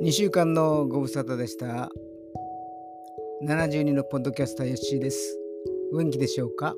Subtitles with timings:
[0.00, 1.90] 2週間のご無沙汰でした。
[3.42, 5.36] 72のポッドキャスターヨッシーです。
[5.92, 6.76] お元気でしょうか？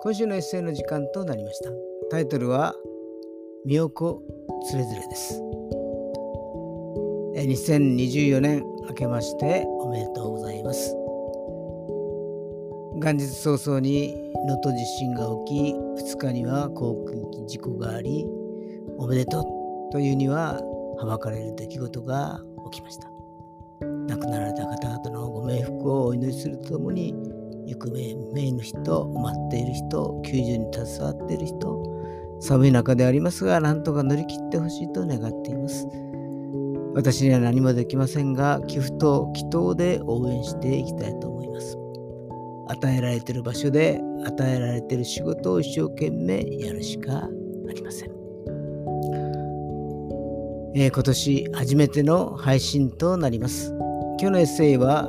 [0.00, 1.70] 今週のエッセイの時間となりました。
[2.10, 2.74] タイトルは、
[3.66, 4.22] みよこ
[4.70, 5.38] つれづれです。
[7.36, 10.96] 2024年明けましておめでとうございます。
[12.94, 14.14] 元日早々に
[14.46, 18.26] 能登地震が起き、2日には航空機事故があり、
[18.96, 19.44] おめでとう
[19.92, 20.58] というには
[20.96, 22.40] はばかれる出来事が
[22.70, 23.08] 起きました。
[24.08, 27.14] 亡くなられた方々のご冥福をお祈りするとともに
[27.66, 31.82] 行方不明の人待っている人救助に携わっている人
[32.40, 35.86] 寒い中でありますが何とか乗り切ってほしいと願っています。
[36.94, 41.76] 私には何もできませんが寄付と祈祷で応援していきたいと思います。
[42.68, 47.28] 与えられている場所で与えられている仕事を一生懸命やるしか
[47.68, 48.13] ありません。
[50.76, 53.70] えー、今年初めての配信となります。
[54.20, 55.08] 今日のエッセイは、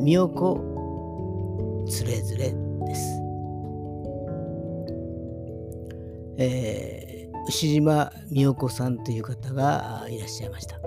[0.00, 2.52] みよこつれづれ
[2.88, 3.22] です。
[6.36, 10.74] えー、牛島美代子さんという方がいらっしゃいました。
[10.74, 10.80] え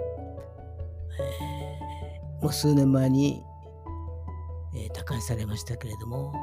[2.42, 3.42] ー、もう数年前に、
[4.76, 6.34] えー、他界されましたけれども、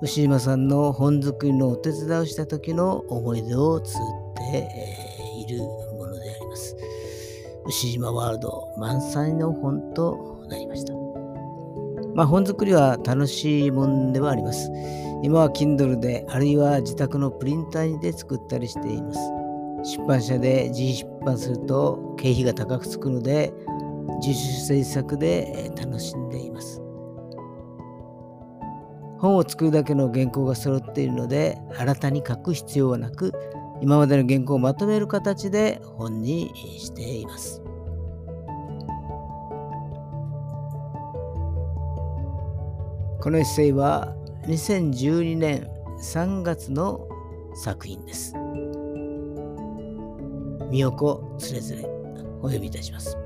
[0.00, 5.60] 牛島さんの本作りのお手伝いをした時の思い出を綴って、えー、いる
[7.66, 10.92] 牛島ワールド満載の本となりました。
[12.14, 14.70] まあ、本作りは楽しいもんではあります。
[15.22, 19.98] 今は Kindle で、あるいは自宅のプリンターで作ったりしています。
[19.98, 23.52] 出版社で自費出版すると経費が高くつくので、
[24.20, 26.80] 自主制作で楽しんでいます。
[29.18, 33.32] 本を作るだけの原稿が揃っているので、新たに書く必要はなく、
[33.84, 37.60] 今までの原稿をまとめる形で本にしています。
[43.20, 44.16] このエッセイは
[44.46, 45.68] 2012年
[46.00, 47.06] 3月の
[47.54, 48.34] 作品です。
[50.70, 51.86] みよこつれづれ
[52.40, 53.18] お呼びいたします。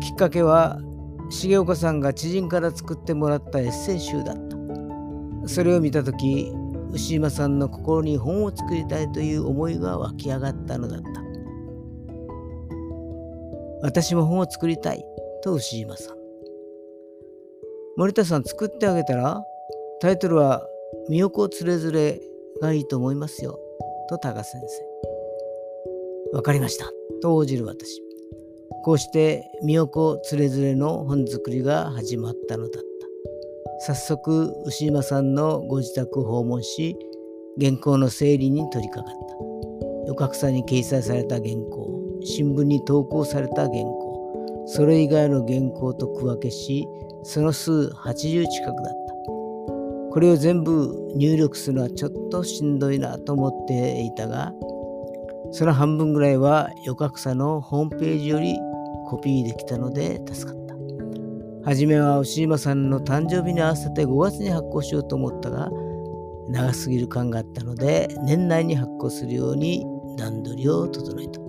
[0.00, 0.80] きっかけは
[1.30, 5.48] 重岡さんが知人から作ってもらったエッセイ集だった。
[5.48, 6.52] それを見た時
[6.92, 11.06] 牛島さんの心に本を作りたいという思いが湧き上がったのだった。
[13.82, 15.04] 私も本を作りたい
[15.42, 16.16] と牛島さん。
[17.96, 19.42] 森田さん作ってあげたら
[20.00, 20.66] タイトルは
[21.08, 22.20] 「みよこつれづれ」
[22.60, 23.58] がいいと思いますよ。
[24.08, 24.60] と多賀先
[26.32, 26.36] 生。
[26.36, 26.86] わかりました。
[27.22, 28.02] と応じる私。
[28.84, 32.89] こうして「みよこつれづれ」の本作りが始まったのだった。
[33.82, 36.96] 早速牛島さんのご自宅を訪問し
[37.58, 39.34] 原稿の整理に取り掛かった。
[40.06, 41.88] 予告さに掲載された原稿
[42.22, 46.86] 新聞に投稿された原稿それ以外の原稿と区分けし
[47.22, 49.14] その数80近くだった。
[50.12, 54.52] これを全部入力するのはちょっとしんどいなと思っていたが、
[55.52, 58.56] その半分ぐらいは予格差のホームページより
[59.08, 60.69] コピーできたので助かった。
[61.70, 65.70] はじめは牛島さんの誕生日に合わせて5月に発行しようと思ったが、
[66.48, 69.86] 長すぎる感があったので、年内に発行するように
[70.18, 71.40] 段取りを整えた。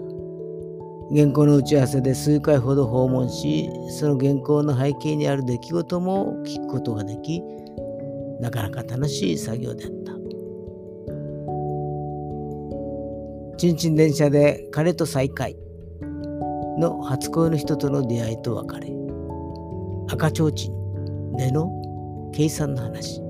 [1.11, 3.67] 原稿の打ち合わせで数回ほど訪問し、
[3.99, 7.41] その原稿の背景にある出来事も聞くことができ、
[8.39, 10.13] なかなか楽しい作業であった。
[13.57, 15.57] ちんちん電車で彼と再会
[16.77, 19.00] の初恋の人との出会いと別れ、
[20.11, 21.71] 赤ちょうちんでの
[22.33, 23.21] 計算の話。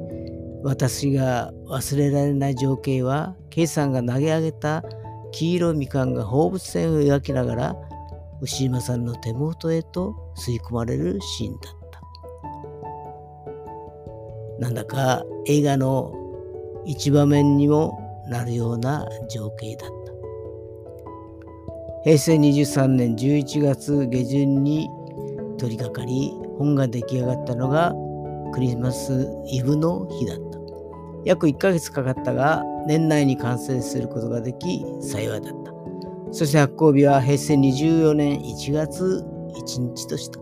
[0.63, 4.83] 私が忘れられない情景は、計算が投げ上げた
[5.31, 7.75] 黄色みかんが放物線を描きながら
[8.41, 12.01] 牛島さんの手元へと吸い込まれるシーンだった。
[14.59, 16.13] なんだか映画の
[16.85, 20.11] 一場面にもなるような情景だった。
[22.03, 24.89] 平成23年11月下旬に
[25.59, 27.93] 取り掛かり本が出来上がったのが
[28.53, 30.59] クリスマスイブの日だった。
[31.25, 35.71] 約1ヶ月かかったが年内に完成することができ幸いだった。
[36.31, 39.25] そして発行日は平成24年1月
[39.55, 40.39] 1日とした。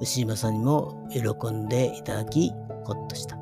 [0.00, 2.50] 牛島さんにも喜んでいただき、
[2.84, 3.38] ほっとした。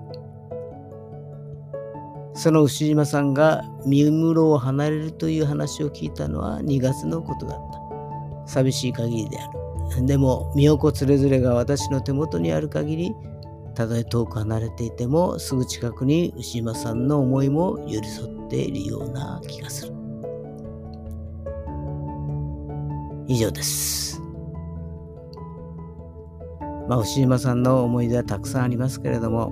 [2.35, 8.47] その牛島さんが三室を離れるという話を聞いたのは2月のことだった。
[8.47, 9.70] 寂しい限りである。
[10.07, 13.15] でも、身を子つれづれが私の手元にある限り、
[13.75, 19.93] たとえ遠く離れていてもすぐ近くに牛島さんの思いも寄り添っているような気がする。
[23.27, 24.21] 以上です。
[26.89, 29.51] まあ、牛島さんの思い出はたくさんありますけれども、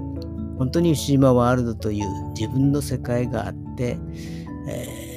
[0.59, 3.97] 本当に牛島ワールドという自分の世界があって、
[4.69, 5.08] えー、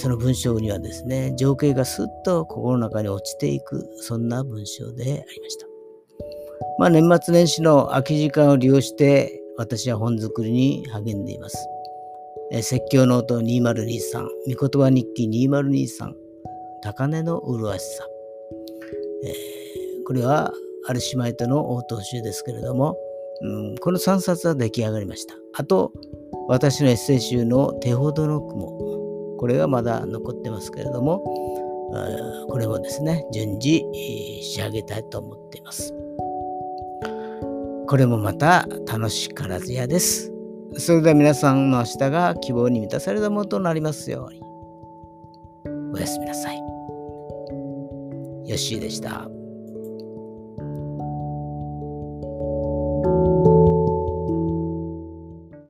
[0.00, 5.66] その文章にはですね、情景がすっと心の中に落ちていく、そんな文章でありました。
[6.78, 11.68] まあ、年末年始の空き時間を利用して、私は本作りに励んでいます。
[12.50, 14.22] え説教ノート2023、
[14.56, 16.14] 御言葉日記2023、
[16.82, 18.06] 高値の麗しさ。
[19.24, 19.32] えー、
[20.06, 20.50] これは、
[20.86, 22.96] ある姉妹との応答集ですけれども、
[23.42, 25.34] うん、この3冊は出来上がりました。
[25.52, 25.92] あと、
[26.48, 28.99] 私のエッセイ集の手ほどの雲。
[29.40, 31.24] これがまだ残ってますけれども、
[32.50, 33.86] これもですね、順次
[34.42, 35.94] 仕上げたいと思っています。
[37.88, 40.30] これもまた楽しからずやです。
[40.76, 44.42] それでは皆さんの明日が希望に満たされたものとなりますように。
[45.94, 46.58] おやすみなさい。
[46.58, 46.64] よ
[48.46, 49.26] ッしーでした。